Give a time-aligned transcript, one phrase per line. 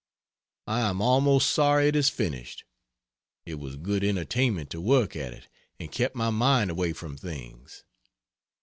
[0.65, 2.63] I am almost sorry it is finished;
[3.45, 5.47] it was good entertainment to work at it,
[5.79, 7.83] and kept my mind away from things.